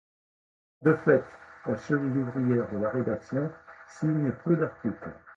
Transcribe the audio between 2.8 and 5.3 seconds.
rédaction signe peu d'articles.